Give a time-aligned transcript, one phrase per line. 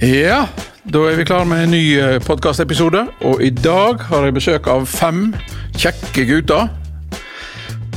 [0.00, 0.46] Ja,
[0.88, 1.82] da er vi klar med en ny
[2.24, 3.02] podkastepisode.
[3.28, 5.26] Og i dag har jeg besøk av fem
[5.76, 6.70] kjekke gutter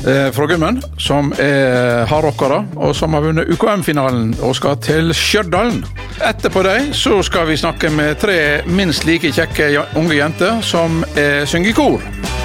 [0.04, 0.82] eh, fra Gummen.
[1.00, 5.80] Som er hardrockere, og som har vunnet UKM-finalen og skal til Stjørdal.
[6.20, 11.48] Etterpå dem så skal vi snakke med tre minst like kjekke unge jenter som eh,
[11.48, 12.43] synger i kor.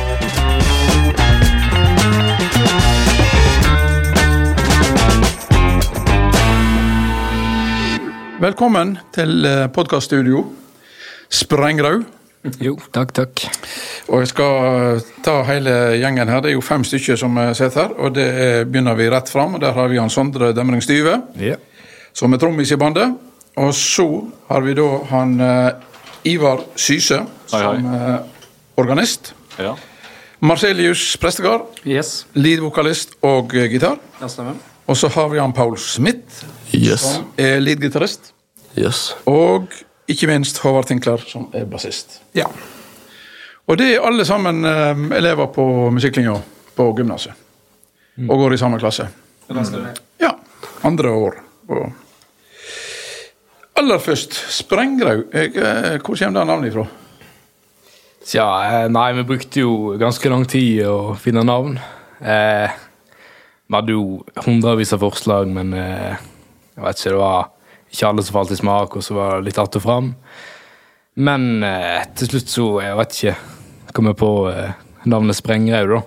[8.39, 9.43] Velkommen til
[9.75, 10.45] podkaststudio
[11.33, 12.05] Sprengraud.
[12.63, 13.43] Jo, takk, takk.
[14.09, 16.41] Og jeg skal ta hele gjengen her.
[16.45, 17.95] Det er jo fem stykker som sitter her.
[17.99, 19.55] Og det er- begynner vi rett fram.
[19.55, 21.57] og Der har vi han Sondre Demring Styve, Ja.
[22.15, 23.17] som er trommis i bandet.
[23.57, 25.73] Og så har vi da han eh,
[26.25, 28.19] Ivar Syse, som eh,
[28.77, 29.35] organist.
[29.59, 29.75] Ja.
[30.41, 33.99] Marcelius Prestegard, Yes, leadvokalist og eh, gitar.
[34.21, 34.27] Ja.
[34.87, 36.18] Og så har vi han Paul Smith,
[36.79, 37.03] Yes.
[37.03, 38.33] som er leadgitarist.
[38.79, 39.13] Yes.
[39.27, 39.73] Og
[40.09, 42.21] ikke minst Håvard Tinkler, som er bassist.
[42.37, 42.47] Ja.
[43.69, 46.39] Og det er alle sammen um, elever på musikklinja
[46.77, 47.35] på gymnaset.
[48.19, 49.07] Og går i samme klasse.
[50.21, 50.33] Ja.
[50.87, 51.37] Andre år.
[51.69, 51.93] Og
[53.79, 55.29] aller først, Sprengraug.
[55.33, 56.87] Jeg, eh, Hvor kommer det navnet ifra?
[58.27, 61.79] Tja, eh, nei, vi brukte jo ganske lang tid å finne navn.
[62.21, 62.69] Eh,
[63.69, 66.17] vi hadde jo hundrevis av forslag, men eh,
[66.79, 67.49] jeg vet ikke, det var
[67.93, 70.13] ikke alle som falt i smak, og så var det litt att og fram.
[71.19, 73.35] Men eh, til slutt så, jeg vet ikke,
[73.97, 74.71] kom jeg på eh,
[75.11, 76.03] navnet Sprengraud, da.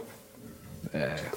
[0.94, 1.27] Eh,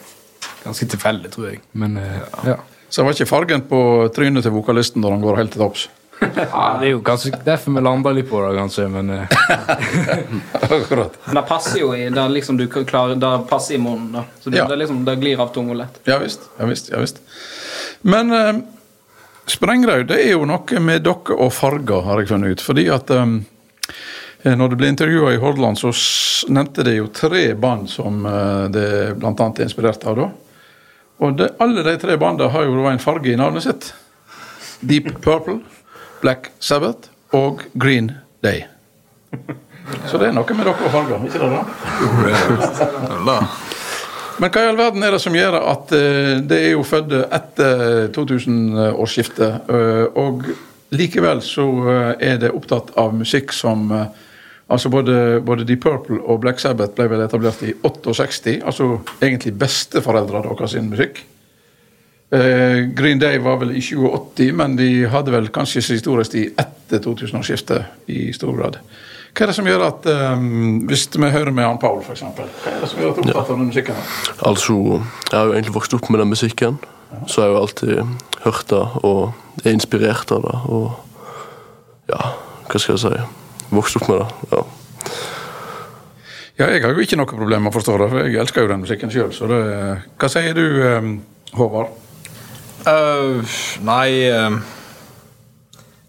[0.64, 2.56] ganske tilfeldig, tror jeg, men eh, ja.
[2.88, 3.78] Så det var ikke fargen på
[4.14, 5.88] trynet til vokalisten når han går helt til topps.
[6.22, 6.28] ja.
[6.78, 9.34] Det er jo kanskje derfor vi lander litt på det, kanskje, men eh,
[10.68, 11.16] Akkurat.
[11.26, 14.12] Men det passer jo i det, liksom, du klarer, det passer i munnen.
[14.20, 14.68] da Så det, Ja.
[14.70, 15.98] det, liksom, det glir av tunga lett.
[16.06, 16.46] Ja visst.
[16.60, 16.92] Ja visst.
[16.94, 17.18] Ja, visst.
[18.02, 18.30] Men
[19.44, 22.64] eh, Sprengraud, det er jo noe med dere og farger, har jeg funnet ut.
[22.64, 23.36] Fordi at um,
[24.44, 25.92] når det ble intervjua i Hordaland, så
[26.52, 28.88] nevnte det jo tre band som uh, det
[29.20, 30.20] annet er inspirert av.
[30.20, 30.30] da.
[31.24, 33.92] Og det, alle de tre bandene har jo en farge i navnet sitt.
[34.84, 35.60] Deep Purple,
[36.20, 38.66] Black Sabbath og Green Day.
[40.08, 41.48] Så det er noe med dere og farger, ikke det?
[43.28, 43.38] da?
[44.42, 47.12] Men hva i all verden er det som gjør at eh, det er jo født
[47.22, 50.48] etter 2000-årsskiftet, eh, og
[50.94, 53.90] likevel så eh, er det opptatt av musikk som
[54.74, 58.86] Altså både, både Deep Purple og Black Sabbath ble vel etablert i 68, altså
[59.20, 61.20] egentlig besteforeldra deres sin musikk.
[62.32, 68.08] Green Day var vel i 2080, men de hadde vel kanskje sin storhetstid etter 2000-årsskiftet
[68.16, 68.80] i stor grad.
[69.34, 72.22] Hva er det som gjør at um, Hvis vi hører med han Paul, f.eks.
[72.22, 73.96] Hva er det som gjør at du er opptatt av den musikken?
[74.46, 74.76] Altså,
[75.30, 76.78] jeg har jo egentlig vokst opp med den musikken.
[77.26, 80.54] Så jeg har jo alltid hørt det og er inspirert av det.
[80.70, 82.22] Og ja,
[82.68, 84.28] hva skal jeg si Vokst opp med det.
[84.54, 84.64] ja.
[86.54, 88.70] Ja, jeg har jo ikke noe problem med å forstå det, for jeg elsker jo
[88.70, 89.32] den musikken sjøl.
[89.34, 91.08] Hva sier du, eh,
[91.58, 91.90] Håvard?
[92.84, 93.40] Uh,
[93.82, 94.60] nei uh,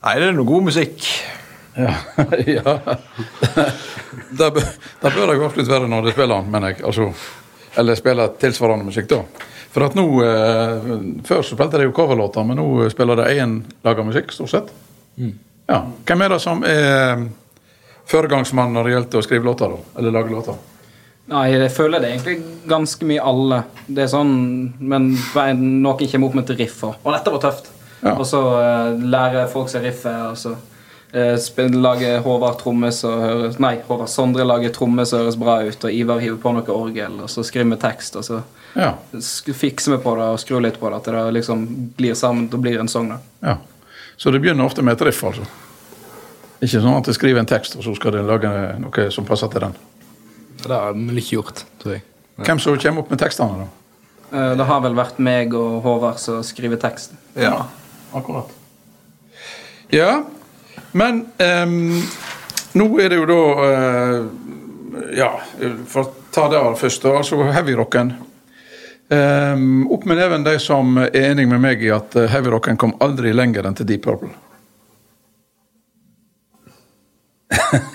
[0.06, 1.08] Nei, det er noe god musikk.
[1.76, 1.96] Ja.
[2.46, 2.78] ja.
[4.30, 4.70] det, bør,
[5.02, 6.84] det bør absolutt være når de spiller den, mener jeg.
[6.88, 7.10] Altså,
[7.76, 9.22] eller spiller tilsvarende musikk, da.
[9.76, 10.92] For at nå eh,
[11.28, 14.70] Før så spilte de jo coverlåter, men nå spiller de egenlaga musikk, stort sett.
[15.20, 15.82] Ja.
[16.08, 17.26] Hvem er det som er
[18.08, 20.00] foregangsmann når det gjelder å skrive låter, da?
[20.00, 20.62] Eller lage låter?
[21.26, 22.36] Nei, jeg føler det egentlig
[22.70, 23.64] ganske mye alle.
[23.88, 24.36] Det er sånn,
[24.78, 25.10] Men
[25.82, 27.72] noen kommer opp med et riff, og og dette var tøft.
[28.06, 28.14] Ja.
[28.14, 30.75] Og så eh, lærer folk seg riffet, og så eh,
[31.14, 35.92] lager Håvard tromme som høres Nei, Håvard Sondre lager tromme og høres bra ut, og
[35.94, 38.42] Ivar hiver på noe orgel, og så skriver vi tekst, og så
[38.76, 38.94] Ja.
[39.14, 42.60] fikser vi på det og skrur litt på det, at det liksom glir sammen og
[42.62, 43.10] blir en sang.
[43.10, 43.18] da.
[43.42, 43.58] ja.
[44.18, 45.42] Så det begynner ofte med et riff, altså?
[46.62, 49.48] Ikke sånn at de skriver en tekst, og så skal de lage noe som passer
[49.48, 49.76] til den.
[50.64, 52.04] det har vi ikke gjort, tror jeg.
[52.38, 54.38] Hvem som kommer opp med tekstene, da?
[54.38, 57.18] Eh, Det har vel vært meg og Håvard som skriver teksten.
[57.36, 57.68] Ja.
[58.14, 58.50] Akkurat.
[59.92, 60.24] Ja,
[60.96, 61.26] men
[61.68, 62.02] um,
[62.80, 64.26] nå er det jo da uh,
[65.16, 65.32] Ja,
[65.92, 67.06] for å ta det av først.
[67.08, 68.14] Altså heavyrocken.
[69.12, 72.96] Um, opp med neven de som er enig med meg i at eh, heavyrocken kom
[73.06, 74.32] aldri lenger enn til Deep Purple.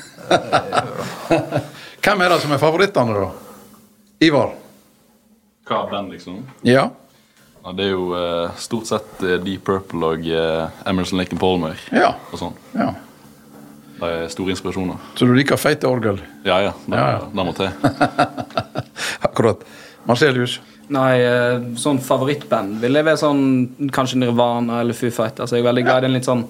[2.04, 3.30] Hvem er det som er favorittene, da?
[4.22, 4.54] Ivar?
[5.66, 6.44] Hva band, liksom?
[6.68, 6.90] Ja?
[7.64, 11.76] Ja, det er jo uh, stort sett uh, Deep Purple og uh, Emerson Lake Palmer
[11.92, 12.14] Ja.
[12.32, 12.56] og sånn.
[12.76, 12.92] ja.
[14.00, 14.96] De er store inspirasjoner.
[15.18, 16.22] Så du liker feite orgel?
[16.46, 16.70] Ja, ja.
[16.86, 17.24] Det, Ja, ja.
[17.36, 17.68] det må til.
[19.28, 19.60] Akkurat.
[20.08, 20.54] Marcelius?
[20.90, 21.20] Nei,
[21.78, 23.42] sånn favorittband vil jeg være sånn
[23.94, 25.52] kanskje Nirvana eller Foo Fighters.
[25.52, 26.46] Jeg er veldig glad i den litt sånn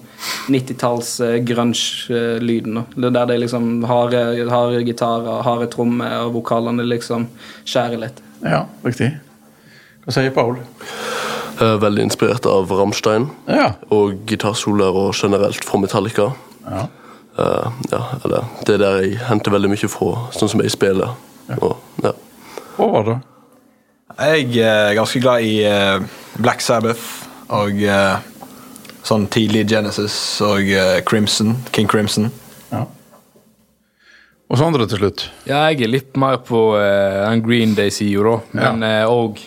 [0.55, 2.85] 90-talls uh, grunge-lyden.
[2.95, 7.27] Det Der det er liksom harde, harde gitarer, harde trommer, og vokalene liksom
[7.67, 8.23] skjærer litt.
[8.47, 9.11] Ja, riktig.
[10.05, 10.57] Hva sier Paul?
[11.61, 13.73] Eh, Veldig inspirert av Rammstein Ja.
[13.93, 16.33] og gitarsoler og generelt fra Metallica.
[16.69, 16.87] ja.
[17.39, 21.15] Uh, ja, eller Det er der jeg henter veldig mye fra, sånn som jeg spiller.
[21.63, 22.11] Og, ja.
[22.77, 23.15] Hva var det?
[24.19, 26.03] Jeg er ganske glad i eh,
[26.43, 27.01] Black Sabbath
[27.49, 28.19] og eh,
[29.07, 32.29] sånn tidlig Genesis og eh, Crimson, King Crimson.
[32.75, 32.83] Ja.
[34.51, 35.25] Og Sondre til slutt.
[35.47, 38.37] Ja, jeg er litt mer på uh, Green Day-sida, da.
[38.53, 39.39] Men eh, og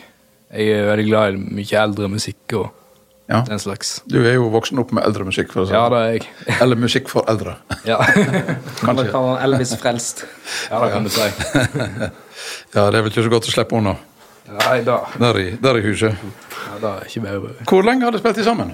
[0.53, 2.71] jeg er veldig glad i mye eldre musikk og
[3.31, 3.39] Ja.
[3.47, 4.01] den slags.
[4.11, 5.95] Du er jo voksen opp med eldre musikk, for å si Ja, det.
[5.95, 6.11] det er
[6.51, 6.59] jeg.
[6.61, 7.55] Eller musikk for eldre.
[7.87, 7.97] Ja,
[8.83, 10.25] Kan man kalle Elvis frelst.
[10.69, 11.21] ja det kan du si.
[12.75, 13.95] Ja, det er vel ikke så godt å slippe unna
[14.53, 14.97] Nei, da.
[15.17, 16.19] der i, der i huset.
[16.67, 17.53] Ja, er ikke bare.
[17.69, 18.73] Hvor lenge har dere spilt sammen?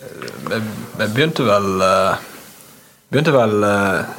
[0.00, 2.22] Jeg begynte vel eh,
[3.12, 4.14] Begynte vel eh,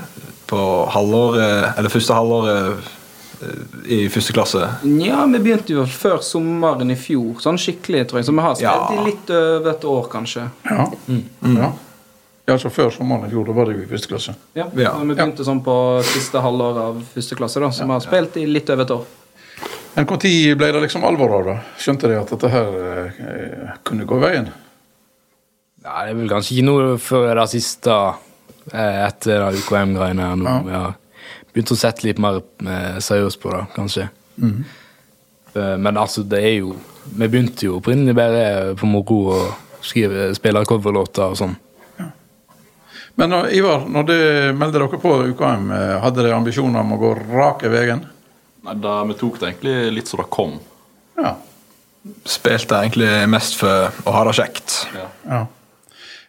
[0.47, 0.59] på
[0.93, 2.85] halvåret Eller første halvåret
[3.85, 4.67] i første klasse.
[5.03, 7.39] Ja, vi begynte jo før sommeren i fjor.
[7.43, 8.27] Sånn skikkelig, tror jeg.
[8.29, 8.91] Så vi har spilt Ja.
[8.93, 10.45] i litt over et år, kanskje.
[10.69, 10.85] Ja.
[11.09, 11.71] ja.
[12.47, 14.35] ja altså Før sommeren i fjor, da var det jo i første klasse.
[14.55, 14.93] Ja, Ja.
[14.99, 15.75] Vi begynte sånn på
[16.13, 19.05] siste halvår av første klasse, da, så vi har spilt i litt over et år.
[19.95, 21.57] Men når ble det liksom alvor av det?
[21.77, 24.49] Skjønte de at dette her eh, kunne gå veien?
[25.83, 27.93] Nei, det er vel kanskje ikke noe før det siste
[28.71, 30.55] eh, etter UKM-greiene her nå.
[30.71, 30.83] Ja.
[31.53, 34.07] Vi har begynt å sette litt mer eh, seriøst på det, kanskje.
[34.41, 34.63] Mm.
[35.53, 36.71] Men altså, det er jo
[37.13, 39.41] Vi begynte jo opprinnelig bare på moro å
[39.85, 41.53] skrive, spille coverlåter og sånn.
[43.15, 44.15] Men Ivar, når du
[44.57, 48.01] meldte dere på UKM, eh, hadde dere ambisjoner om å gå rake veien?
[48.65, 50.55] Nei, da, Vi tok det egentlig litt så det kom.
[51.19, 51.35] Ja.
[52.25, 54.87] Spilte egentlig mest for å ha det kjekt.
[54.95, 55.09] Ja.
[55.29, 55.43] ja.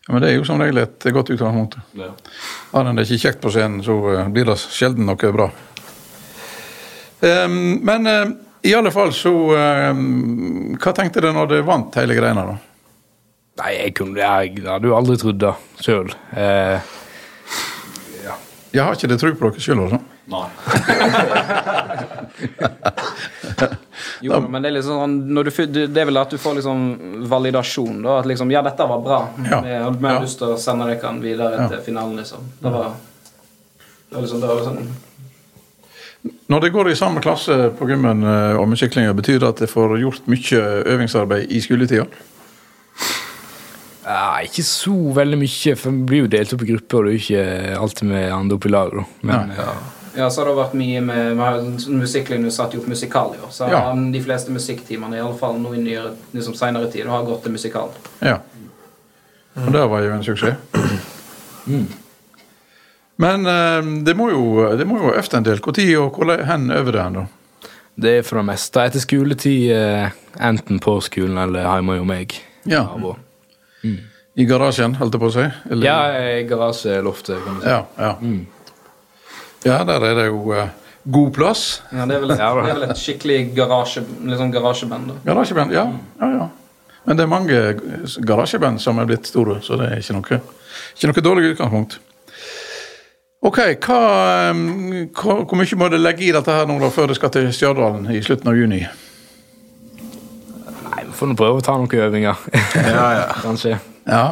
[0.06, 1.78] Ja men det er jo som regel et godt utgangspunkt.
[1.96, 2.10] Det.
[2.76, 5.46] er en det ikke kjekt på scenen, så eh, blir det sjelden noe bra.
[7.24, 8.34] Um, men um,
[8.64, 12.56] i alle fall så um, Hva tenkte dere når du vant hele greina, da?
[13.62, 16.10] Nei, jeg, kunne, jeg hadde jo aldri trodd det sjøl.
[16.36, 16.92] Eh,
[18.74, 19.98] Jeg har ikke det tro på dere sjøl, altså?
[20.34, 20.48] Nei.
[24.24, 25.50] Jo, men det er liksom sånn når du,
[25.92, 26.84] Det er vel at du får liksom
[27.28, 28.18] validasjon, da.
[28.22, 29.18] At liksom Ja, dette var bra.
[29.50, 29.60] Ja.
[29.60, 30.20] Vi har Ja.
[30.22, 31.68] lyst til å sende dere videre Ja.
[31.68, 32.46] til finalen, liksom.
[32.62, 32.94] Det var,
[34.10, 34.88] det var liksom, det var sånn
[36.48, 39.68] Når det går i samme klasse på gymmen eh, og musikklinja, betyr det at det
[39.68, 40.60] får gjort mye
[40.94, 42.06] øvingsarbeid i skoletida?
[44.04, 47.12] ja, ikke så veldig mye, for vi blir jo delt opp i grupper, og det
[47.12, 48.96] er jo ikke alltid vi andre opp i lag.
[49.22, 49.56] Men Nei.
[49.56, 49.78] eh,
[50.16, 53.50] Ja, så har det vært mye med musikklinjen Musikklinja satt jo opp musikal i år.
[53.50, 53.80] Så Ja.
[54.12, 57.52] de fleste musikktimene, i alle fall nå i nyere, liksom senere tid, har gått til
[57.52, 57.90] musikal.
[58.22, 58.38] Ja.
[59.56, 60.56] Og det var jo en suksess.
[63.16, 65.60] Men eh, det må jo det må jo øve en del.
[65.62, 67.26] Når og hvor hen øver det hen, da?
[67.96, 70.10] det er for det meste etter skoletid, eh,
[70.42, 72.34] enten på skolen eller hjemme hos meg.
[72.66, 72.88] Ja.
[73.84, 73.98] Mm.
[74.36, 75.44] I garasjen, holdt jeg på å si?
[75.70, 75.98] Eller- Ja,
[76.40, 77.68] i garasjeloftet, kan du si.
[77.68, 78.16] ja, ja.
[79.64, 80.66] Ja, der er det jo uh,
[81.04, 81.82] god plass.
[81.92, 85.12] Ja, det er vel et, det er vel et skikkelig garasje, liksom garasjeband.
[85.24, 85.86] Garasjeband, ja.
[86.20, 86.48] ja, ja.
[87.04, 87.60] Men det er mange
[88.24, 90.40] garasjeband som er blitt store, så det er ikke noe,
[90.96, 91.98] ikke noe dårlig utgangspunkt.
[93.44, 93.96] Ok, hva,
[94.56, 94.60] um,
[95.12, 97.50] hva, Hvor mye må du legge i dette her nå da, før det skal til
[97.52, 98.78] Stjørdal i slutten av juni?
[100.84, 102.46] Nei, vi får nå prøve å ta noen øvinger,
[102.80, 103.26] Ja, ja.
[103.44, 103.76] kanskje.
[104.08, 104.22] Ja,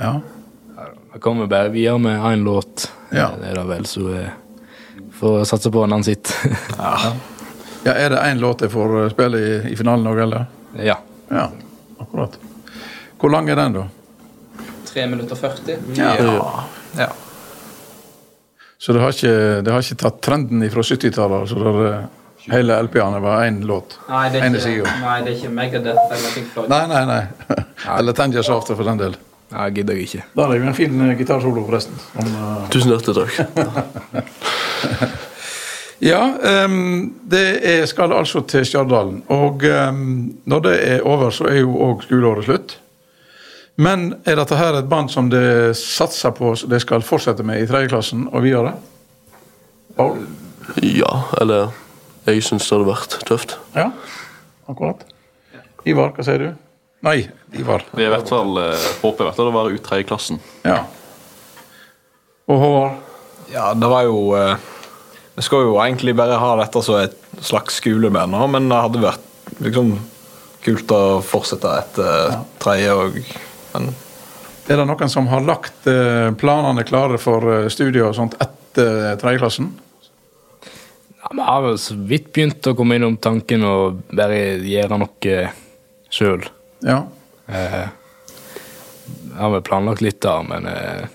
[0.00, 0.12] ja.
[1.14, 3.30] Vi kommer bare videre med én låt, Ja.
[3.40, 4.28] det er da vel, så eh,
[5.18, 6.32] får satse på navnet sitt.
[7.86, 10.46] ja Er det én låt jeg får uh, spille i, i finalen òg, eller?
[10.82, 10.98] ja.
[11.28, 11.50] Ja,
[12.00, 12.38] akkurat.
[13.20, 13.88] Hvor lang er den, da?
[14.88, 15.76] 3 minutter 40.
[15.94, 16.14] Ja.
[16.96, 17.08] ja.
[18.78, 21.44] Så det har ikke, det har ikke tatt trenden fra 70-tallet?
[21.44, 22.04] Altså der eh,
[22.54, 23.98] hele LP-ene var én låt?
[24.08, 24.92] Nei, det er ikke, sida?
[25.02, 26.70] nei, det er ikke Megadeth eller Pink Floyd.
[26.72, 27.64] Nei, nei, nei.
[27.98, 29.18] Eller Ten Years After, for den del.
[29.52, 30.24] Nei, gidder jeg ikke.
[30.36, 32.00] Der er jo en fin eh, gitarsolo, forresten.
[32.22, 32.64] Om, uh...
[32.72, 34.32] Tusen hjertelig takk.
[35.98, 36.20] Ja,
[36.64, 39.16] um, det er, skal altså til Stjørdal.
[39.34, 40.02] Og um,
[40.46, 42.76] når det er over, så er jo òg skoleåret slutt.
[43.82, 47.66] Men er dette her et band som det satser på det skal fortsette med i
[47.66, 48.76] tredjeklassen og videre?
[49.98, 50.22] Paul?
[50.82, 51.74] Ja, eller
[52.26, 53.56] jeg syns det hadde vært tøft.
[53.74, 53.90] Ja,
[54.70, 55.02] akkurat.
[55.86, 56.48] Ivar, hva sier du?
[57.06, 57.20] Nei,
[57.58, 57.86] Ivar.
[57.94, 60.42] Vi er i hvert fall, eh, håper i hvert fall å være ut tredjeklassen.
[60.66, 60.80] Ja.
[62.50, 63.07] Og Håvard?
[63.52, 64.56] Ja, det var jo eh,
[65.38, 69.02] Vi skal jo egentlig bare ha dette som et slags skoleband, nå, men det hadde
[69.04, 69.92] vært liksom
[70.64, 73.18] kult å fortsette etter tredje òg.
[73.78, 79.14] Er det noen som har lagt eh, planene klare for eh, studier og sånt etter
[79.20, 79.70] tredjeklassen?
[81.22, 83.76] Ja, Vi har vel så vidt begynt å komme innom tanken å
[84.10, 85.38] bare gjøre noe
[86.12, 86.44] sjøl.
[86.84, 87.04] Ja.
[87.46, 87.86] Eh,
[89.38, 91.06] har vi planlagt litt da, men eh,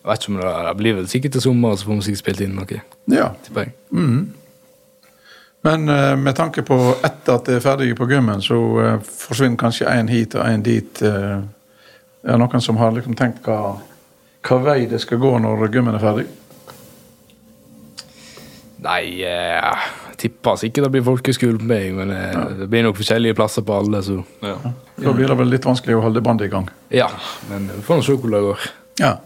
[0.00, 2.22] jeg vet ikke om det, det blir vel sikkert til sommer, så får vi sikkert
[2.22, 2.82] spilt inn noe.
[3.12, 3.32] ja.
[3.92, 4.20] Mm.
[5.62, 9.60] Men uh, med tanke på etter at det er ferdig på gymmen, så uh, forsvinner
[9.60, 11.02] kanskje én hit og én dit.
[11.04, 11.44] Uh,
[12.24, 13.76] er det noen som har liksom tenkt hva,
[14.48, 16.26] hva vei det skal gå når gymmen er ferdig?
[18.80, 22.46] Nei, jeg tipper sikkert det blir folkeskole på meg, men ja.
[22.62, 24.56] det blir nok forskjellige plasser på alle, så Ja.
[25.00, 26.68] Da blir det vel litt vanskelig å holde bandet i gang.
[26.92, 27.08] ja.
[27.52, 28.70] Men vi får nå se hvordan det går.
[29.00, 29.18] Ja.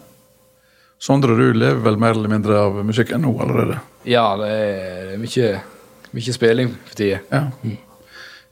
[0.98, 3.80] Sondre, du lever vel mer eller mindre av musikken nå allerede?
[4.08, 5.50] Ja, det er, mye,
[6.16, 7.20] mye spilling for tida.
[7.30, 7.44] Ja.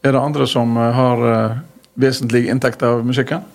[0.02, 1.58] Er det andre som eh, har uh,
[1.94, 3.46] vesentlig inntekt av musikken?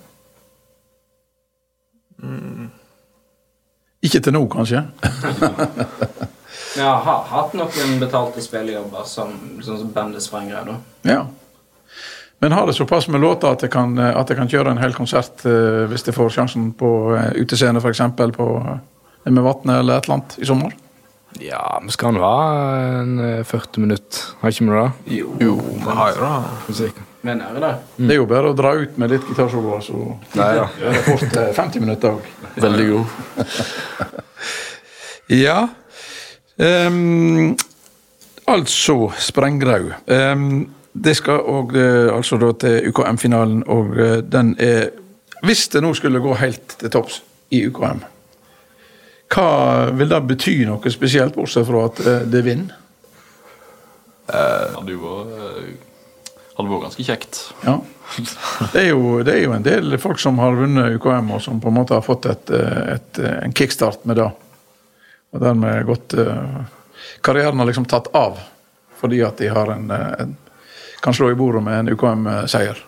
[4.08, 4.84] Ikke til nå, kanskje?
[6.78, 9.34] Jeg har hatt noen betalte spillejobber, som,
[9.66, 10.70] sånn som bandet Sprengreid.
[10.70, 10.78] da.
[11.10, 11.24] Ja.
[12.40, 14.82] Men har det såpass med låter at jeg kan, eh, at jeg kan kjøre en
[14.82, 18.04] hel konsert uh, hvis jeg får sjansen på uh, utescene, f.eks.
[18.38, 18.76] på uh,
[19.26, 20.76] med Vatnet eller et eller annet i sommer?
[21.40, 25.18] Ja, vi skal nå ha en eh, 40 minutter, har ikke vi det?
[25.20, 26.30] jo, vi har jo
[26.78, 26.92] det.
[27.28, 27.74] Men er det?
[27.98, 30.00] Det er jo bare å dra ut med litt gitarsoloer, så
[30.40, 30.66] Nei ja.
[30.80, 32.32] gjør det fort eh, 50 minutter òg.
[32.68, 33.06] Veldig god.
[35.28, 35.66] Ja.
[36.56, 37.50] um,
[38.48, 39.90] altså Sprengraug.
[40.08, 40.70] Ehm,
[41.04, 44.90] det skal og, eh, altså da til UKM-finalen, og eh, den er
[45.46, 47.20] Hvis det nå skulle gå helt til topps
[47.54, 48.00] i UKM,
[49.30, 49.50] hva
[49.94, 52.74] vil det bety noe spesielt, bortsett fra at eh, det vinner?
[54.28, 55.76] Hadde jo vært eh,
[56.58, 57.40] hadde vært ganske kjekt.
[57.68, 57.78] Ja.
[58.74, 61.62] Det er, jo, det er jo en del folk som har vunnet UKM, og som
[61.62, 64.30] på en måte har fått et, eh, et, eh, en kickstart med det.
[65.36, 66.58] Og dermed gått eh,
[67.22, 68.40] Karrieren har liksom tatt av
[68.98, 70.32] fordi at de har en, eh, en
[71.08, 72.80] kan slå i bordet med en UKM-seier.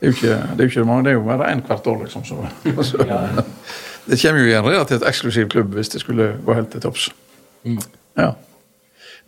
[0.00, 1.98] Det er jo ikke, det er jo mange, det er jo bare én hvert år,
[2.06, 2.24] liksom.
[2.24, 2.46] Så,
[2.88, 3.04] så,
[4.06, 7.10] det kommer jo i en relativt eksklusiv klubb hvis det skulle gå helt til topps.
[8.16, 8.30] Ja.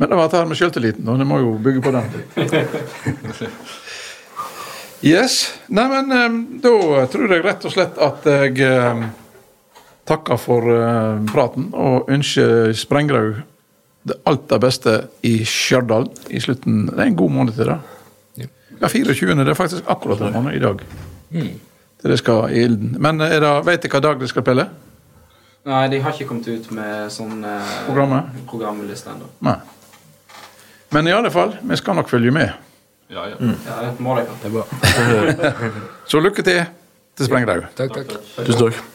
[0.00, 2.08] Men det var dette med selvtilliten, og det må jo bygge på den.
[5.02, 5.58] Yes.
[5.66, 9.00] Nei, men eh, da tror jeg rett og slett at jeg eh,
[10.06, 13.40] takker for eh, praten og ønsker Sprengraug
[14.08, 16.86] det alt det beste i Stjørdal i slutten.
[16.90, 17.78] Det er en god måned til det.
[18.80, 19.34] Ja, 24.
[19.38, 20.80] Det er faktisk akkurat en måned i dag.
[21.32, 22.96] Til det skal i ilden.
[22.98, 24.66] Men er det, vet dere hva dag det skal spille?
[25.70, 28.32] Nei, de har ikke kommet ut med sånn eh, Programmet?
[28.50, 29.28] programliste ennå.
[29.46, 29.54] Nei.
[30.90, 32.50] Men i alle fall, vi skal nok følge med.
[33.12, 33.36] Ja, ja.
[33.38, 34.34] Ja, det må dere.
[34.42, 35.52] Det er bra.
[36.10, 36.64] Så lykke til
[37.16, 37.68] til Sprengraug.
[37.76, 38.16] Takk, takk.
[38.42, 38.91] Tusen takk.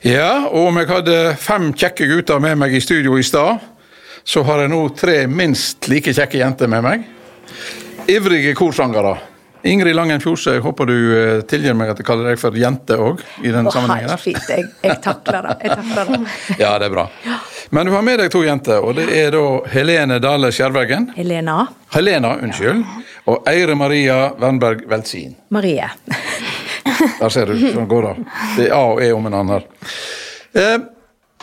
[0.00, 3.60] Ja, og om jeg hadde fem kjekke gutter med meg i studio i stad,
[4.24, 7.04] så har jeg nå tre minst like kjekke jenter med meg.
[8.10, 9.18] Ivrige korsangere.
[9.68, 12.96] Ingrid Langen Fjordse, jeg håper du eh, tilgir meg at jeg kaller deg for jente
[12.96, 13.20] òg.
[13.44, 14.16] i den sammenhengen her.
[14.22, 14.40] fint.
[14.48, 15.56] Jeg, jeg takler det.
[15.66, 16.20] Jeg takler det.
[16.62, 17.04] Ja, det er bra.
[17.76, 19.42] Men du har med deg to jenter, og det er da
[19.74, 21.10] Helene Dale Skjerveggen.
[21.18, 21.58] Helena.
[21.92, 22.80] Helena, unnskyld.
[23.28, 25.36] Og Eire Maria Wernberg Veltsin.
[25.52, 25.92] Marie.
[27.20, 27.54] Der ser du.
[27.72, 28.14] Sånn går det.
[28.56, 29.66] Det er A og E om en annen her.
[30.52, 30.78] Eh,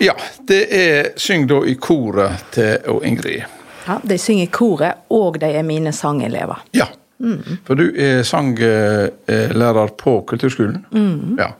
[0.07, 0.13] ja,
[0.47, 3.43] det er Syng da i koret til og Ingrid.
[3.87, 6.59] Ja, de synger i koret, og de er mine sangelever.
[6.75, 6.89] Ja.
[7.65, 10.83] For du er sanglærer på kulturskolen?
[11.39, 11.53] Ja.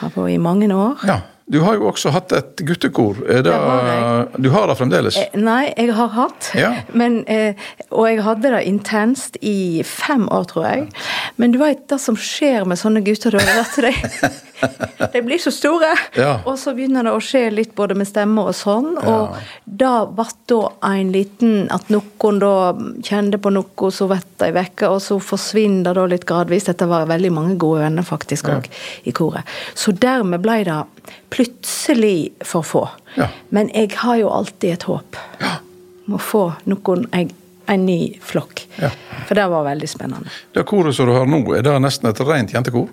[0.00, 1.00] Har vært i mange år.
[1.08, 1.20] ja.
[1.50, 3.18] Du har jo også hatt et guttekor.
[3.26, 5.16] Det, Det har du har det fremdeles?
[5.18, 6.50] Eh, Nei, jeg har hatt.
[6.54, 6.70] Ja.
[6.94, 7.58] Men, eh,
[7.90, 10.86] og jeg hadde det intenst i fem år, tror jeg.
[11.36, 14.30] Men du veit det som skjer med sånne gutter, Du har vært til de,
[15.12, 15.90] de blir så store.
[16.16, 16.40] Ja.
[16.44, 18.92] Og så begynner det å skje litt både med stemmer og sånn.
[18.98, 22.52] Og da ble da en liten At noen da
[23.06, 26.68] kjente på noe, så vet de vekke, og så forsvinner det da litt gradvis.
[26.70, 28.68] Dette var veldig mange gode venner faktisk òg
[29.04, 29.48] i koret.
[29.74, 30.78] Så dermed ble det
[31.30, 32.86] plutselig for få.
[33.16, 33.30] Ja.
[33.54, 35.18] Men jeg har jo alltid et håp
[36.06, 37.30] om å få noen en,
[37.70, 38.64] en ny flokk.
[38.80, 38.90] Ja.
[39.28, 40.32] For det var veldig spennende.
[40.52, 42.88] Det koret som du har nå, er det nesten et rent jentekor?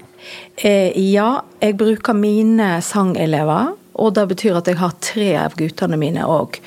[0.55, 5.97] Eh, ja, jeg bruker mine sangelever, og det betyr at jeg har tre av guttene
[5.99, 6.59] mine òg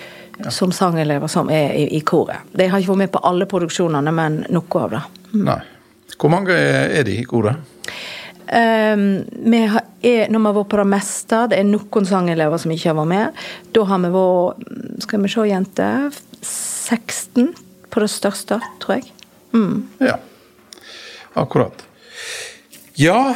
[0.51, 2.49] som sangelever som er i, i koret.
[2.57, 5.03] De har ikke vært med på alle produksjonene, men noe av det.
[5.45, 5.61] Nei.
[6.21, 7.61] Hvor mange er de i koret?
[8.51, 12.59] Um, vi har, er, når vi har vært på det meste, det er noen sangelever
[12.59, 13.43] som ikke har vært med,
[13.77, 16.09] da har vi vært Skal vi se, jenter
[16.43, 17.53] 16
[17.91, 19.11] på det største, tror jeg.
[19.53, 19.89] Mm.
[20.01, 20.17] Ja,
[21.39, 21.85] akkurat.
[23.01, 23.35] Ja,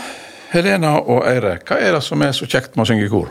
[0.52, 3.30] Helena og Eire, hva er det som er så kjekt med å synge i kor?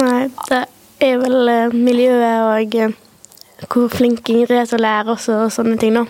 [0.00, 0.64] Nei, det
[1.04, 2.96] er vel eh, miljøet og eh,
[3.70, 6.04] hvor flink Ingrid er til å lære oss og sånne ting, da.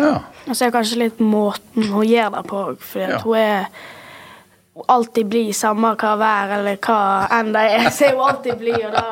[0.00, 0.14] Ja,
[0.48, 3.20] Og så er det kanskje litt måten hun gjør det på, fordi at Ja.
[3.22, 3.68] hun er
[4.78, 6.98] hun alltid blid, samme hva vær eller hva
[7.38, 7.88] enn det er.
[7.94, 9.04] Så er hun alltid blid, og det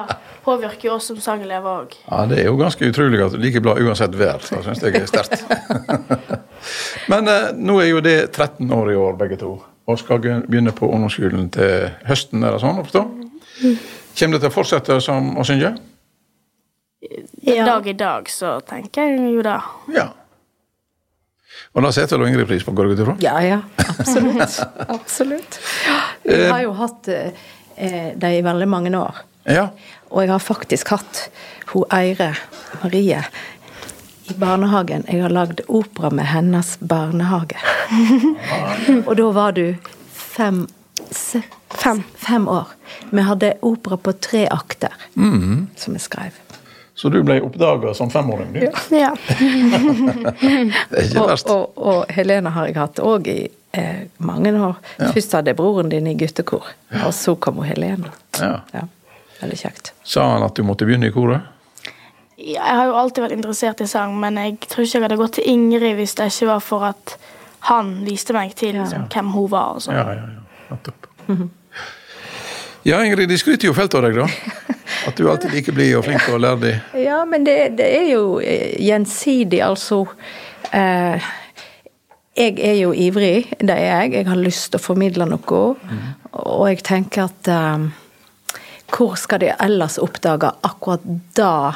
[0.46, 1.94] påvirker jo oss som sangelever òg.
[2.06, 4.38] ja det er jo ganske utrolig at du liker bra uansett vær.
[4.42, 5.42] Det synes jeg er sterkt.
[7.12, 10.74] Men eh, nå er jo det 13 år i år, begge to, og skal begynne
[10.74, 13.04] på ungdomsskolen til høsten, er det sånn å forstå?
[14.16, 15.74] Kommer det til å fortsette som å synge?
[17.42, 17.66] Ja.
[17.66, 19.58] dag i dag så tenker jeg jo det.
[19.94, 20.08] Ja.
[21.76, 23.14] Og da setter du Ingrid pris på, går jeg ut ifra?
[23.22, 23.60] Ja, ja.
[23.76, 24.58] Absolutt.
[24.96, 25.58] absolutt.
[26.24, 29.20] Vi har jo hatt eh, det i veldig mange år.
[29.46, 29.68] Ja.
[30.10, 31.28] Og jeg har faktisk hatt
[31.72, 32.32] hun Eire
[32.82, 33.22] Marie
[34.30, 35.04] i barnehagen.
[35.10, 37.58] Jeg har lagd opera med hennes barnehage.
[39.06, 39.74] Og da var du
[40.12, 40.64] fem
[41.10, 42.02] se, Fem.
[42.16, 42.66] fem år.
[43.10, 46.38] Vi hadde opera på tre akter som jeg skrev.
[46.96, 48.54] Så du ble oppdaga som femåring?
[48.56, 48.62] du?
[48.96, 49.10] Ja.
[50.90, 51.50] Det er ikke Og, verst.
[51.52, 53.38] og, og Helene har jeg hatt òg i
[53.76, 54.78] eh, mange år.
[55.12, 56.64] Først hadde jeg broren din i guttekor,
[57.04, 58.10] og så kom hun Helene.
[58.40, 58.54] Ja.
[58.72, 58.86] Ja,
[59.42, 59.92] veldig kjekt.
[60.06, 61.52] Sa han at du måtte begynne i koret?
[62.36, 65.16] Ja, Jeg har jo alltid vært interessert i sang, men jeg tror ikke jeg hadde
[65.20, 67.16] gått til Ingrid hvis det ikke var for at
[67.70, 69.78] han viste meg til liksom, hvem hun var.
[69.78, 69.96] og sånn.
[69.96, 70.66] Ja, ja, ja.
[70.70, 71.08] Nettopp.
[72.86, 74.26] Ja, Ingrid, de skryter jo fælt av deg, da.
[75.08, 76.76] At du alltid liker like blid og flink og lærdig.
[77.02, 80.04] Ja, men det, det er jo eh, gjensidig, altså.
[80.70, 81.26] Eh,
[82.36, 84.12] jeg er jo ivrig, det er jeg.
[84.20, 85.62] Jeg har lyst til å formidle noe.
[86.36, 87.88] Og jeg tenker at eh,
[88.92, 91.74] hvor skal de ellers oppdage akkurat da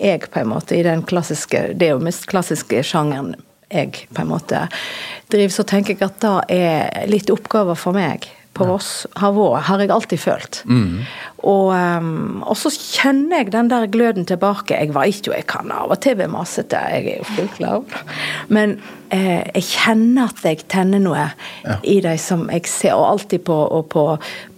[0.00, 3.34] jeg på en måte i den klassiske Det er jo mest klassiske sjangeren
[3.70, 4.64] jeg på en måte
[5.30, 9.06] driver, så tenker jeg at det er litt oppgaver for meg på Voss.
[9.20, 10.60] Har vært, har jeg alltid følt.
[11.40, 14.76] Og, um, og så kjenner jeg den der gløden tilbake.
[14.76, 18.02] Jeg vet jo jeg kan av og til være masete, jeg er jo full klar.
[18.52, 18.76] Men
[19.14, 21.30] eh, jeg kjenner at jeg tenner noe
[21.82, 24.04] i de som jeg ser, og alltid på, og på,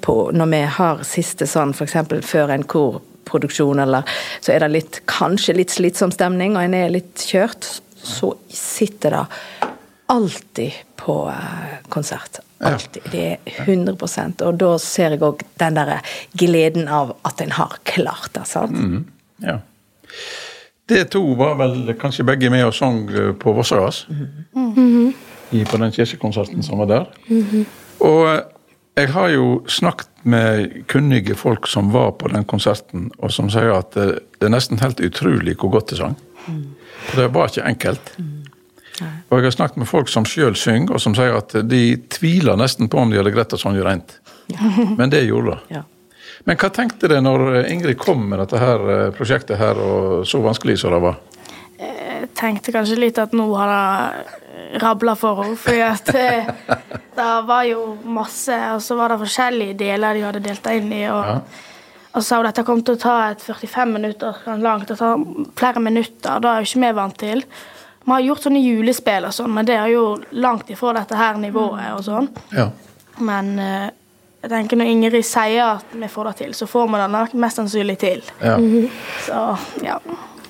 [0.02, 1.98] på når vi har siste sånn, f.eks.
[2.26, 4.08] før en korproduksjon, eller
[4.40, 7.68] så er det litt, kanskje litt slitsom stemning, og en er litt kjørt,
[8.02, 9.26] så sitter det
[10.12, 12.42] alltid på eh, konsert.
[12.62, 13.02] Alltid.
[13.10, 15.98] Det er 100% Og da ser jeg òg den der
[16.38, 18.46] gleden av at en har klart det.
[18.46, 19.06] sant?
[19.42, 19.58] Ja.
[20.88, 23.08] Det to var vel kanskje begge med og sang
[23.40, 23.62] på på
[24.54, 25.14] Mm -hmm.
[25.70, 27.04] På den kirkekonserten som var der.
[28.00, 28.40] Og eh,
[28.96, 33.72] jeg har jo snakket med kunnige folk som var på den konserten, og som sier
[33.72, 36.16] at det, det er nesten helt utrolig hvor godt de sang.
[37.06, 38.16] For det var ikke enkelt.
[39.28, 42.58] Og jeg har snakket med folk som sjøl synger, og som sier at de tviler
[42.60, 44.18] nesten på om de hadde greid å synge rent.
[44.98, 45.78] Men det gjorde de.
[45.78, 45.86] Ja.
[46.48, 50.40] Men hva tenkte dere når Ingrid kom med dette her eh, prosjektet her, og så
[50.42, 51.20] vanskelig som det var?
[51.82, 54.42] Jeg tenkte kanskje litt at nå har det
[54.82, 55.56] rabla for henne.
[55.56, 56.24] Fordi det,
[56.68, 56.86] eh,
[57.16, 61.04] det var jo masse, og så var det forskjellige deler de hadde delt inn i.
[61.12, 61.60] Og,
[62.12, 64.98] og så sa hun at dette kom til å ta et 45 minutter langt, det
[65.00, 65.22] tar
[65.58, 66.42] flere minutter.
[66.42, 67.46] Det er jo ikke vi vant til.
[68.04, 71.38] Vi har gjort sånne julespill og sånn, men det er jo langt ifra dette her
[71.38, 72.28] nivået og sånn.
[72.50, 72.68] Ja.
[73.22, 73.88] Men eh,
[74.42, 77.34] jeg tenker når Ingrid sier at vi får det til, så får vi det nok
[77.44, 78.22] mest sannsynlig til.
[78.42, 78.56] ja.
[79.26, 79.42] Så
[79.86, 79.98] ja.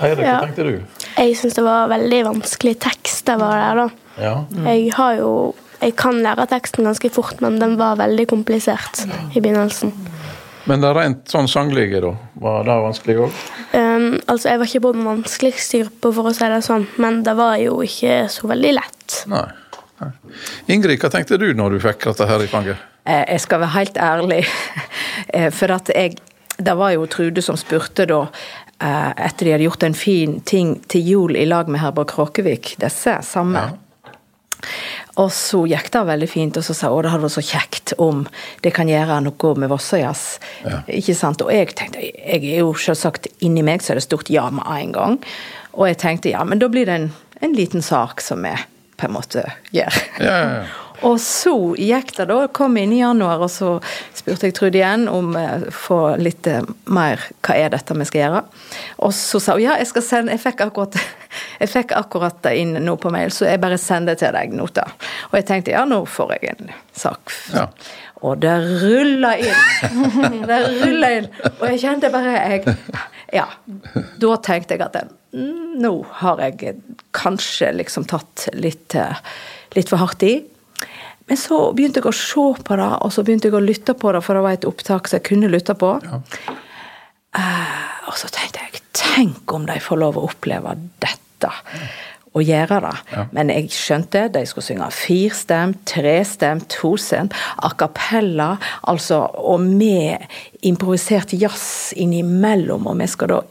[0.03, 1.03] Eirik, hva tenkte du?
[1.13, 4.23] Jeg syns det var veldig vanskelig tekst det var der, da.
[4.23, 4.33] Ja.
[4.73, 5.33] Jeg har jo
[5.83, 9.01] Jeg kan lære teksten ganske fort, men den var veldig komplisert
[9.35, 9.91] i begynnelsen.
[10.71, 12.13] Men det rent sånn sanglige, da?
[12.43, 13.41] Var det vanskelig òg?
[13.75, 17.23] Um, altså, jeg var ikke på den vanskeligste gruppa, for å si det sånn, men
[17.27, 19.17] det var jo ikke så veldig lett.
[19.33, 19.45] Nei.
[20.03, 20.11] Nei.
[20.75, 22.81] Ingrid, hva tenkte du når du fikk dette her i fanget?
[23.07, 24.43] Eh, Jeg skal være helt ærlig,
[25.33, 26.17] Eh, for at jeg
[26.59, 28.23] Det var jo Trude som spurte da,
[28.81, 32.75] eh, etter de hadde gjort en fin ting til jul i lag med Herborg Kråkevik,
[32.83, 33.63] disse samme.
[35.21, 37.93] Og så gikk det veldig fint, og så sa hun det hadde vært så kjekt
[38.01, 38.23] om
[38.65, 40.39] det kan gjøre noe med Vossajazz.
[40.89, 41.45] Ikke sant?
[41.45, 44.65] Og jeg tenkte, jeg er jo selvsagt inni meg så er det stort ja med
[44.65, 45.19] en gang.
[45.77, 47.11] Og jeg tenkte ja, men da blir det en,
[47.45, 48.55] en liten sak som vi
[48.97, 49.45] på en måte
[49.75, 50.01] gjør.
[50.23, 50.82] Ja, ja, ja.
[51.03, 53.75] Og så gikk det da, kom inn i januar, og så
[54.15, 58.23] spurte jeg Trude igjen om å få litt eh, mer hva er dette vi skal
[58.23, 58.43] gjøre.
[59.07, 60.99] Og så sa hun ja, jeg skal sende Jeg fikk akkurat
[61.63, 64.85] Jeg fikk akkurat det inn nå på mail, så jeg bare sender til deg nota.
[65.31, 67.33] Og jeg tenkte ja, nå får jeg en sak.
[67.55, 67.67] Ja.
[68.23, 69.65] Og det rulla inn.
[70.51, 71.29] det rulla inn.
[71.57, 72.77] Og jeg kjente bare jeg
[73.33, 73.49] Ja.
[74.21, 74.99] Da tenkte jeg at
[75.33, 76.77] mm, nå har jeg
[77.17, 79.17] kanskje liksom tatt litt, eh,
[79.75, 80.35] litt for hardt i.
[81.31, 84.13] Men så begynte jeg å se på det, og så begynte jeg å lytte på
[84.15, 85.95] det, for det var et opptak som jeg kunne lytte på.
[87.39, 91.53] Eh, og så tenkte jeg tenk om de får lov å oppleve dette.
[92.33, 93.23] Og gjøre det.
[93.37, 98.55] Men jeg skjønte de skulle synge firstemt, trestemt, tostemt, a cappella.
[98.89, 100.25] Altså, og med
[100.65, 103.43] improvisert jazz innimellom, og vi skal da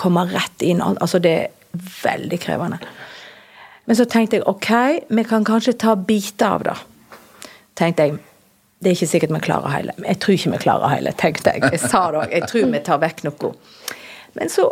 [0.00, 0.80] komme rett inn.
[0.80, 2.80] Altså, det er veldig krevende.
[3.84, 4.70] Men så tenkte jeg ok,
[5.10, 6.78] vi kan kanskje ta biter av det.
[7.80, 8.18] Tenkte jeg,
[8.80, 9.92] Det er ikke sikkert vi klarer hele.
[10.04, 11.64] Jeg tror ikke vi klarer hele, tenkte jeg.
[11.74, 12.30] Jeg sa det òg.
[12.32, 13.50] Jeg tror vi tar vekk noe.
[14.38, 14.66] Men så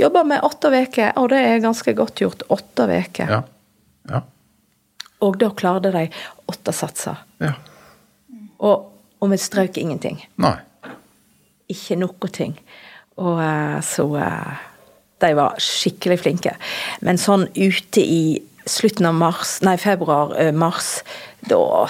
[0.00, 2.42] jobba vi åtte uker, og det er ganske godt gjort.
[2.50, 3.30] Åtte uker.
[3.36, 3.42] Ja.
[4.10, 4.22] ja.
[5.22, 6.06] Og da klarte de
[6.50, 7.22] åtte satser.
[7.42, 7.54] ja.
[8.60, 10.18] Og, og vi strøk ingenting.
[10.42, 10.56] Nei.
[11.72, 12.58] Ikke noe ting.
[13.20, 14.66] Og eh, så eh,
[15.20, 16.52] De var skikkelig flinke.
[17.04, 21.00] Men sånn ute i slutten av mars, nei, februar, eh, mars,
[21.48, 21.88] da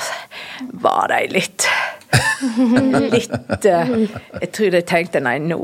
[0.82, 1.66] var de litt
[3.14, 3.90] Litt eh,
[4.40, 5.58] Jeg tror de tenkte nei, nå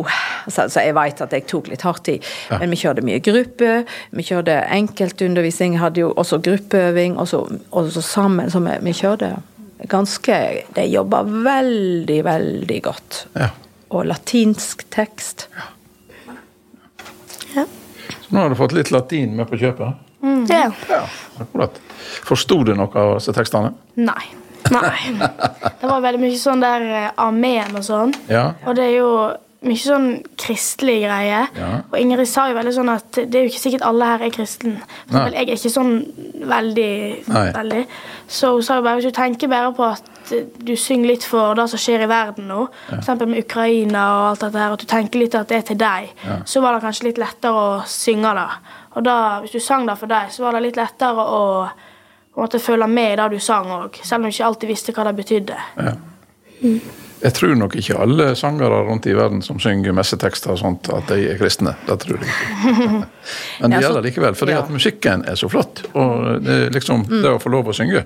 [0.46, 2.16] Så, Altså, jeg vet at jeg tok litt hardt i.
[2.52, 3.70] Men vi kjørte mye gruppe,
[4.14, 8.50] vi kjørte enkeltundervisning, hadde jo også gruppeøving, og så, og så sammen.
[8.52, 9.32] Så vi, vi kjørte
[9.90, 10.36] ganske
[10.76, 13.22] De jobba veldig, veldig godt.
[13.38, 13.50] Ja.
[13.94, 15.48] Og latinsk tekst.
[18.26, 20.05] Så nå har du fått litt latin med på kjøpet?
[20.22, 20.70] Ja.
[20.88, 21.02] Ja,
[21.40, 21.80] akkurat.
[22.26, 23.72] Forsto du noe av disse tekstene?
[24.00, 24.26] Nei.
[24.72, 25.16] Nei.
[25.80, 28.14] Det var veldig mye sånn der eh, amen og sånn.
[28.30, 28.48] Ja.
[28.66, 29.10] Og det er jo
[29.66, 31.44] mye sånn kristelig greie.
[31.56, 31.68] Ja.
[31.90, 34.34] Og Ingrid sa jo veldig sånn at det er jo ikke sikkert alle her er
[34.34, 34.76] kristen.
[34.82, 35.94] For eksempel, jeg er ikke sånn
[36.52, 36.90] veldig,
[37.30, 37.80] veldig.
[38.38, 40.12] Så hun sa jo bare hvis du tenker bare på at
[40.66, 44.24] du synger litt for det som skjer i verden nå, for eksempel med Ukraina og
[44.32, 46.08] alt dette her, at du tenker litt at det er til deg,
[46.50, 48.48] så var det kanskje litt lettere å synge det.
[48.96, 51.42] Og da, hvis du sang det for deg, så var det litt lettere å
[52.36, 55.04] måte følge med i det du sang òg, selv om du ikke alltid visste hva
[55.08, 55.56] det betydde.
[57.16, 61.08] Jeg tror nok ikke alle sangere rundt i verden som synger messetekster og sånt, at
[61.08, 61.72] de er kristne.
[61.88, 63.00] Det tror jeg ikke.
[63.60, 64.60] Men det gjelder likevel, fordi ja.
[64.64, 65.82] at musikken er så flott.
[65.96, 67.22] Og det liksom Mm.
[67.22, 68.04] det å få lov å synge.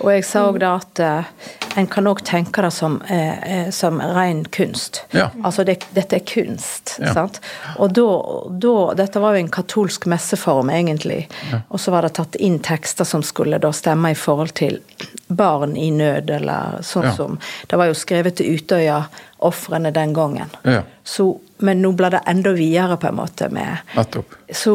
[0.00, 3.70] Og jeg sa òg da at eh, en kan òg tenke det som, eh, eh,
[3.70, 5.02] som ren kunst.
[5.10, 5.30] Ja.
[5.44, 6.96] Altså det, dette er kunst.
[7.00, 7.12] Ja.
[7.14, 7.40] sant?
[7.78, 11.26] Og da, Dette var jo en katolsk messeform, egentlig.
[11.68, 14.80] Og så var det tatt inn tekster som skulle da stemme i forhold til
[15.28, 17.12] barn i nød, eller sånn Ja.
[17.16, 18.46] som Det var jo skrevet til
[19.36, 20.48] Utøya-ofrene den gangen.
[20.62, 20.82] Ja.
[21.04, 23.76] Så, men nå blir det enda videre, på en måte, med
[24.52, 24.74] så,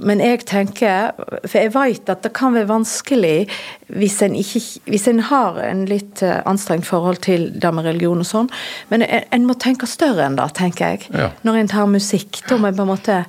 [0.00, 1.12] men jeg tenker,
[1.46, 3.48] for jeg vet at det kan være vanskelig
[3.88, 8.20] hvis en, ikke, hvis en har en litt eh, anstrengt forhold til det med religion
[8.20, 8.50] og sånn,
[8.88, 11.08] men en, en må tenke større enn det, tenker jeg.
[11.14, 11.30] Ja.
[11.42, 13.24] Når en tar musikk, da må en på en måte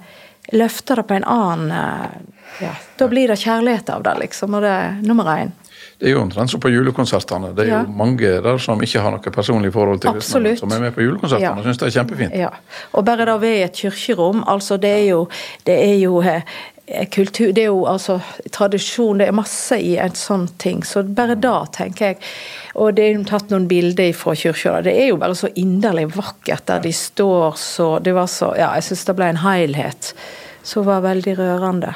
[0.51, 2.21] løfte det på en annen eh,
[2.61, 5.53] ja, Da blir det kjærlighet av det, liksom, og det er nummer én.
[6.01, 7.51] Det er jo omtrent som på julekonsertene.
[7.55, 7.81] Det er Ja.
[7.83, 10.57] jo mange der som ikke har noe personlig forhold til Absolutt.
[10.59, 11.51] som er med på julekonsertene Ja.
[11.53, 12.35] og syns det er kjempefint.
[12.35, 12.49] Ja.
[12.95, 15.27] Og bare da i et kirkerom, altså det er jo,
[15.65, 16.41] det er jo eh,
[17.11, 18.19] kultur Det er jo altså
[18.51, 20.81] tradisjon, det er masse i en sånn ting.
[20.83, 22.17] Så bare da, tenker jeg.
[22.75, 24.81] Og det er jo tatt noen bilder fra kirka.
[24.83, 28.73] Det er jo bare så inderlig vakkert der de står så Det var så Ja,
[28.73, 30.13] jeg syns det ble en helhet
[30.63, 31.93] som var veldig rørende.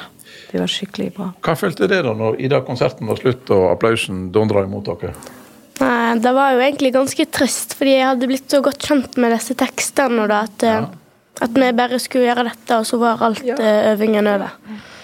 [0.50, 1.30] Det var skikkelig bra.
[1.42, 5.14] Hva følte dere da når Ida konserten var slutt og applausen dundra imot dere?
[5.80, 9.34] Nei, Det var jo egentlig ganske trist, fordi jeg hadde blitt så godt kjent med
[9.36, 10.22] disse tekstene.
[10.22, 10.86] Og da at, Ja.
[11.42, 13.56] at vi bare skulle gjøre dette, og så var alt ja.
[13.92, 14.50] øvingen over.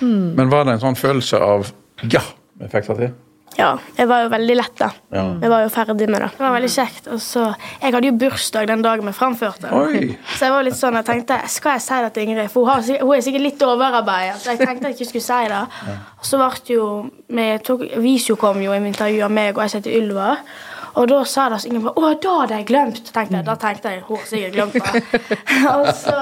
[0.00, 1.72] Men var det en sånn følelse av
[2.10, 2.22] ja,
[2.58, 3.12] vi fikk det til?
[3.58, 4.88] Ja, jeg var jo veldig lett, da.
[5.12, 5.24] Ja.
[5.42, 6.30] Jeg var jo ferdig med det.
[6.38, 7.08] Det var veldig kjekt.
[7.12, 7.44] Og så,
[7.82, 9.72] Jeg hadde jo bursdag den dagen vi framførte.
[9.76, 10.16] Oi!
[10.36, 12.50] Så jeg var litt sånn, jeg tenkte, skal jeg si det til Ingrid?
[12.52, 14.40] For hun, har, hun er sikkert litt overarbeidet.
[14.42, 15.62] Så jeg tenkte jeg ikke skulle si det.
[16.18, 16.88] Og så ble det jo
[17.32, 20.30] vi tok, Visio kom jo i intervjuet av meg, og jeg heter Ylva.
[20.94, 23.12] Og da sa det så Ingrid bare 'Å, da hadde jeg glemt'.
[23.12, 25.38] tenkte jeg, Da tenkte jeg hun har sikkert glemt det.
[25.76, 26.16] og så,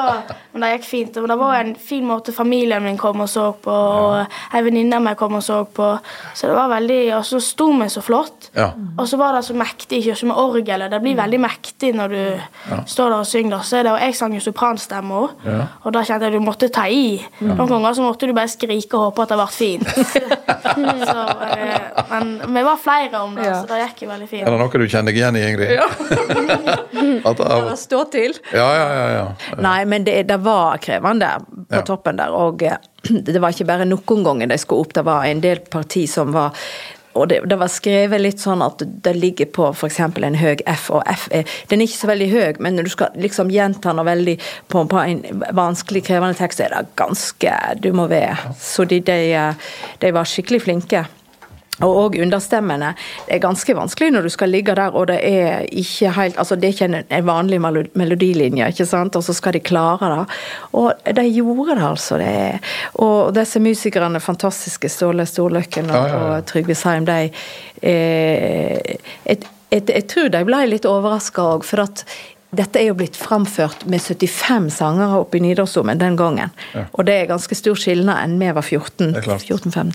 [0.53, 1.17] men det gikk fint.
[1.17, 4.95] Men det var en fin måte familien min kom og så på, og ei venninne
[4.97, 5.99] av meg kom og så på.
[6.35, 8.51] Så det var veldig, Og så sto vi så flott.
[8.57, 8.71] Ja.
[8.99, 10.91] Og så var det så mektig i kirka med orgelet.
[10.91, 12.41] Det blir veldig mektig når du
[12.87, 13.59] står der og synger.
[13.67, 15.67] Så er det, og jeg sang jo sopranstemme òg, Ja.
[15.85, 17.21] og da kjente jeg du måtte ta i.
[17.41, 19.87] Noen ganger så måtte du bare skrike og håpe at det ble fint.
[21.11, 21.21] så,
[21.59, 23.61] eh, men vi var flere om det, Ja.
[23.63, 24.60] så det gikk jo veldig fint.
[24.61, 25.73] Noe du kjenner deg igjen i, Ingrid?
[25.79, 25.89] Ja.
[27.31, 28.37] At det var stå til.
[28.55, 29.09] ja, ja, ja.
[29.17, 29.59] ja.
[29.65, 31.33] Nei, men det, det var krevende
[31.71, 31.83] på Ja.
[31.87, 32.33] toppen der.
[32.35, 32.79] Og eh,
[33.27, 36.33] det var ikke bare noen ganger de skulle opp, det var en del parti som
[36.37, 36.57] var
[37.19, 39.97] og det, det var skrevet litt sånn at det ligger på f.eks.
[39.99, 42.91] en høy F, og F er Den er ikke så veldig høy, men når du
[42.95, 44.37] skal liksom gjenta noe veldig
[44.71, 45.19] på, på en
[45.59, 49.19] vanskelig, krevende tekst, så er det ganske Du må være Så de, de,
[49.99, 51.03] de var skikkelig flinke.
[51.87, 52.95] Og understemmene.
[53.27, 56.57] Det er ganske vanskelig når du skal ligge der, og det er ikke helt Altså,
[56.57, 60.25] det er ikke en, en vanlig melodilinje, ikke sant, og så skal de klare det.
[60.73, 62.19] Og de gjorde det, altså.
[62.21, 62.35] Det
[63.01, 66.37] og disse musikerne, fantastiske Ståle Storløkken og, Ja, ja, ja.
[66.39, 67.31] og Trygve Seim, de
[67.83, 69.41] eh, jeg,
[69.71, 72.05] et, jeg tror de ble litt overraska òg, for at
[72.51, 76.51] dette er jo blitt framført med 75 sangere oppe i Nidarosdomen den gangen.
[76.99, 79.13] Og det er ganske stor skillnad enn vi var 14.
[79.13, 79.47] Det er klart.
[79.47, 79.95] 14-15.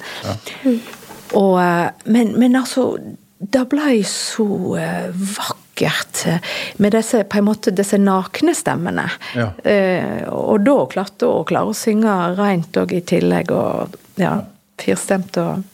[1.33, 2.93] Og, eh, men, men altså,
[3.39, 4.47] det ble så
[4.79, 9.07] eh, vakkert eh, med disse, på en måte, disse nakne stemmene.
[9.35, 9.49] Ja.
[9.63, 14.37] Eh, og da klarte hun å klare å synge rent og i tillegg, og ja,
[14.81, 15.71] firstemt og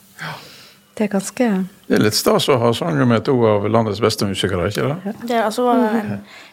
[0.92, 1.46] Det er ganske
[1.88, 5.14] Det er litt stas å ha sunget med to av landets beste musikere, ikke det?
[5.30, 5.72] Det altså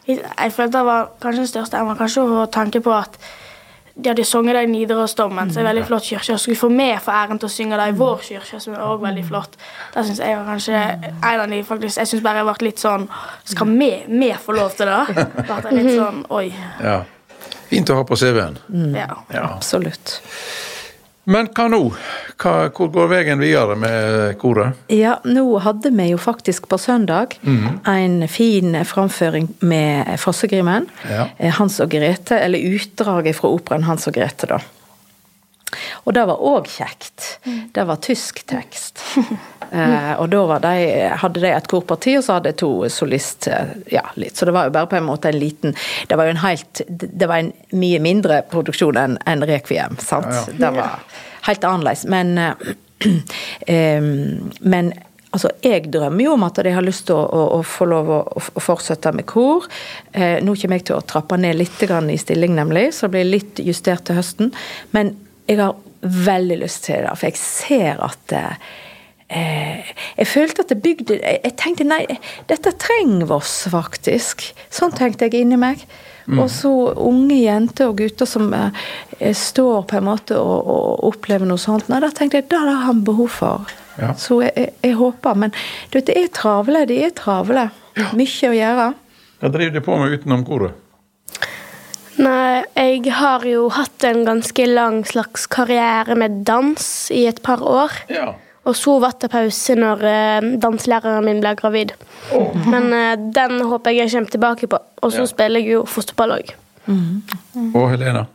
[0.08, 3.18] jeg følte det var kanskje den største evnen, kanskje å tanke på at
[3.98, 6.32] de hadde sunget det i Nidarosdomen, så er det en veldig flott kirke.
[6.36, 8.84] Og skulle få med for æren til å synge det i vår kirke, som er
[8.84, 9.56] også veldig flott.
[9.94, 10.82] Det syns jeg var kanskje
[11.32, 13.08] en av de faktisk Jeg syns bare jeg ble litt sånn
[13.44, 15.26] Skal vi, vi få lov til det?
[15.48, 16.46] Ble litt sånn Oi.
[16.84, 17.00] Ja.
[17.68, 18.56] Fint å ha på CV-en.
[18.96, 19.18] Ja.
[19.34, 19.42] Ja.
[19.56, 20.20] Absolutt.
[21.28, 21.80] Men hva nå?
[22.40, 24.78] Hva, hvor går veien videre med koret?
[24.92, 30.88] Ja, nå hadde vi jo faktisk på søndag en fin framføring med Fossegrimen.
[31.10, 31.28] Ja.
[31.36, 34.62] Eh, Hans og Grete, eller utdraget fra operaen Hans og Grete, da.
[36.04, 37.26] Og det var òg kjekt.
[37.74, 39.04] Det var tysk tekst.
[39.68, 40.84] Eh, og da var de,
[41.20, 44.38] hadde de et korparti, og så hadde de to solist eh, ja, litt.
[44.38, 45.74] Så det var jo bare på en måte en liten
[46.08, 50.30] Det var jo en helt Det var en mye mindre produksjon enn en Rekviem, sant.
[50.32, 50.56] Ja, ja.
[50.62, 52.06] Det var helt annerledes.
[52.08, 52.72] Men eh,
[53.74, 54.08] eh,
[54.60, 54.92] Men
[55.30, 58.12] altså, jeg drømmer jo om at de har lyst til å, å, å få lov
[58.14, 59.68] å, å fortsette med kor.
[60.12, 63.18] Eh, nå kommer jeg til å trappe ned litt grann i stilling, nemlig, så det
[63.18, 64.54] blir litt justert til høsten.
[64.96, 65.14] Men
[65.48, 70.78] jeg har veldig lyst til det, for jeg ser at eh, jeg følte at det
[70.80, 72.04] bygde Jeg jeg tenkte nei,
[72.48, 74.46] dette trenger oss faktisk.
[74.72, 75.84] Sånn tenkte jeg inni meg.
[76.36, 81.48] Og så unge jenter og gutter som eh, står på en måte og, og opplever
[81.48, 81.88] noe sånt.
[81.88, 83.76] Nei, da tenkte jeg da har han behov for.
[83.96, 84.12] Ja.
[84.18, 85.38] Så jeg, jeg, jeg håper.
[85.40, 86.84] Men du vet, det er travle.
[86.88, 87.68] De er travle.
[88.18, 88.90] Mye å gjøre.
[89.38, 90.76] Hva driver du på med utenom koret?
[92.18, 97.62] Nei, jeg har jo hatt en ganske lang slags karriere med dans i et par
[97.62, 97.94] år.
[98.10, 98.32] Ja.
[98.68, 101.94] Og så ble det pause når eh, danselæreren min ble gravid.
[102.68, 104.80] Men eh, den håper jeg jeg kommer tilbake på.
[105.02, 105.30] Og så Ja.
[105.30, 106.50] spiller jeg jo fotball òg.
[107.74, 108.26] Og Helena?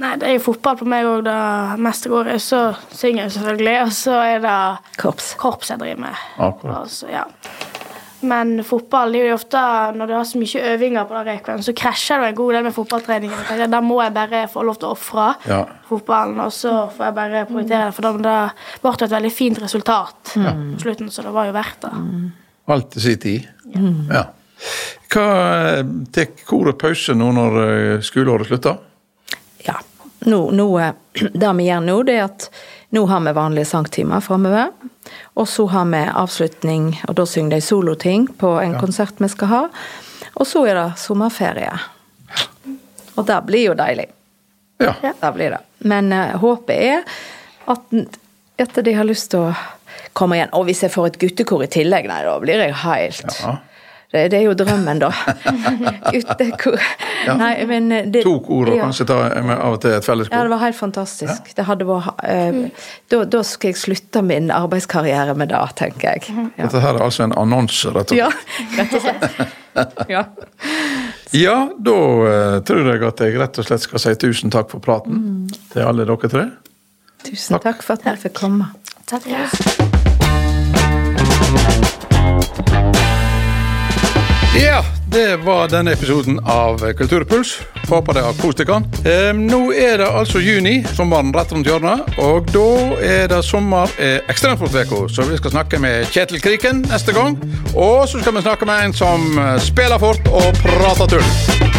[0.00, 2.38] Nei, det er jo fotball på meg òg det meste går i.
[2.40, 2.60] Så
[2.96, 4.56] synger jeg selvfølgelig, og så er det
[4.96, 5.34] Korps.
[5.36, 6.22] korps jeg driver med.
[6.38, 6.78] Akkurat.
[6.86, 7.24] Altså, ja.
[8.22, 9.60] Men fotball det er jo ofte
[9.96, 12.74] Når du har så mye øvinger på rekven, så krasjer det en god del med
[12.76, 13.70] fotballtreningen.
[13.72, 15.62] Da må jeg bare få lov til å ofre Ja.
[15.88, 17.94] fotballen, og så får jeg bare prioritere det.
[17.96, 18.12] For da,
[18.82, 21.94] ble det et veldig fint resultat på slutten, så det var jo verdt det.
[22.70, 23.48] Alt til sin tid?
[24.12, 24.26] Ja.
[25.10, 25.26] Hva
[25.80, 28.76] eh, Tar koret pause nå når eh, skoleåret slutter?
[29.66, 29.78] Ja.
[30.28, 30.92] Nå, nå, eh,
[31.42, 32.50] det vi gjør nå, det er at
[32.90, 34.70] nå har vi vanlige sangtimer framover.
[35.38, 39.52] Og så har vi avslutning, og da synger de soloting på en konsert vi skal
[39.52, 39.60] ha.
[40.34, 41.72] Og så er det sommerferie.
[43.14, 44.08] Og det blir jo deilig.
[44.80, 44.94] Ja.
[45.20, 45.60] Det blir det.
[45.78, 47.02] Men uh, håpet er
[47.70, 47.96] at,
[48.58, 49.54] at de har lyst til å
[50.16, 50.52] komme igjen.
[50.56, 53.58] Og hvis jeg får et guttekor i tillegg, nei, da blir jeg helt Ja.
[54.10, 55.10] Det, det er jo drømmen, da.
[56.14, 56.80] Guttekor.
[57.38, 58.88] Nei, men eh, det, To kor og ja.
[58.88, 61.52] kanskje ta med av og til et felles Ja, det var helt fantastisk.
[61.54, 62.58] Det hadde vært eh,
[63.12, 66.34] da, da skal jeg slutte min arbeidskarriere med det, tenker jeg.
[66.56, 68.18] Ja, Dette her er altså en annonse, rett og slett.
[68.18, 69.56] ja rett og slett.
[70.10, 70.24] Ja.
[71.30, 74.82] Ja, da eh, tror jeg at jeg rett og slett skal si tusen takk for
[74.82, 76.48] praten til alle dere tre.
[77.28, 78.72] Tusen takk for at jeg fikk komme.
[79.06, 79.30] Takk
[84.60, 87.54] Ja, det var denne episoden av Kulturpuls.
[87.88, 89.32] Håper dere har kost dere.
[89.32, 92.12] Nå er det altså juni, sommeren rett rundt hjørnet.
[92.20, 92.66] Og da
[93.00, 97.40] er det sommer eh, ekstremsportveka, så vi skal snakke med Kjetil Kriken neste gang.
[97.72, 101.69] Og så skal vi snakke med en som eh, spiller fort og prater tull.